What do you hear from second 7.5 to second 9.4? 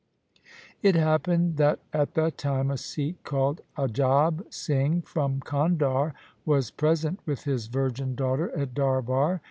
virgin daughter in darbar.